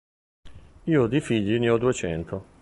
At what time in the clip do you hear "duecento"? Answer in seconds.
1.77-2.45